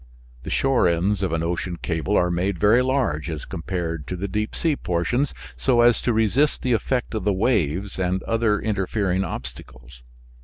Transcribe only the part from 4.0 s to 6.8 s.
to the deep sea portions, so as to resist the